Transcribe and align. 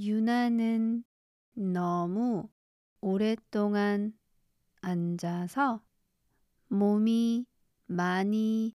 유나는 0.00 1.02
너무 1.54 2.48
오랫동안 3.00 4.16
앉아서 4.80 5.82
몸이 6.68 7.46
많이 7.86 8.76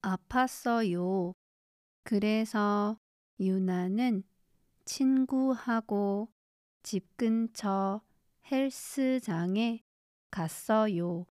아팠어요. 0.00 1.34
그래서 2.04 2.98
유나는 3.38 4.22
친구하고 4.86 6.32
집 6.82 7.18
근처 7.18 8.00
헬스장에 8.50 9.84
갔어요. 10.30 11.26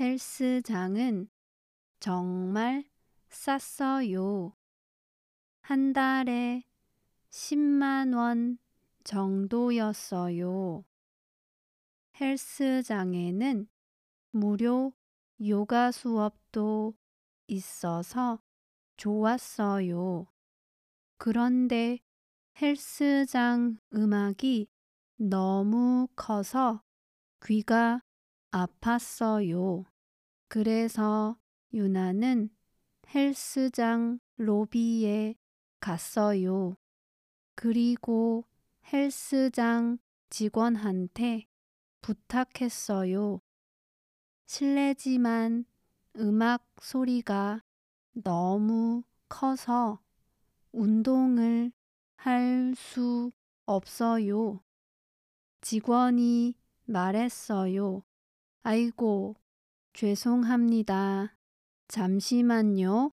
헬스장은 0.00 1.28
정말 2.00 2.84
쌌어요. 3.28 4.56
한 5.60 5.92
달에 5.92 6.64
10만 7.30 8.12
원 8.12 8.58
정도였어요. 9.04 10.84
헬스장에는 12.20 13.68
무료 14.32 14.92
요가 15.40 15.90
수업도 15.90 16.94
있어서 17.46 18.40
좋았어요. 18.96 20.26
그런데 21.16 21.98
헬스장 22.60 23.78
음악이 23.94 24.68
너무 25.16 26.08
커서 26.16 26.82
귀가 27.44 28.02
아팠어요. 28.50 29.84
그래서 30.48 31.38
유나는 31.72 32.50
헬스장 33.14 34.18
로비에 34.36 35.36
갔어요. 35.80 36.76
그리고 37.60 38.46
헬스장 38.90 39.98
직원한테 40.30 41.46
부탁했어요. 42.00 43.42
실례지만 44.46 45.66
음악 46.16 46.64
소리가 46.80 47.62
너무 48.14 49.02
커서 49.28 50.00
운동을 50.72 51.72
할 52.16 52.72
수 52.74 53.30
없어요. 53.66 54.62
직원이 55.60 56.54
말했어요. 56.86 58.02
아이고, 58.62 59.36
죄송합니다. 59.92 61.36
잠시만요. 61.88 63.10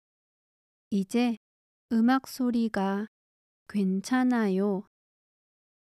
이제 0.90 1.38
음악 1.94 2.28
소리가 2.28 3.08
괜찮아요. 3.68 4.84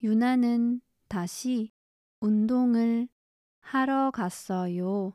유나는 0.02 0.80
다시 1.08 1.72
운동을 2.20 3.08
하러 3.60 4.10
갔어요. 4.10 5.04